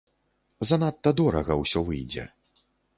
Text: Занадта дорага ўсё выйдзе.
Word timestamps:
Занадта 0.69 1.13
дорага 1.21 1.61
ўсё 1.63 1.87
выйдзе. 1.93 2.29